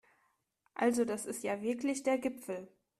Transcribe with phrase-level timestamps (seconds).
[0.73, 2.67] Also das ist ja wirklich der Gipfel